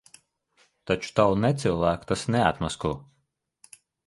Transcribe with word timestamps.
Taču 0.91 1.11
tavu 1.19 1.37
necilvēku 1.43 2.09
tas 2.13 2.25
neatmasko. 2.37 2.93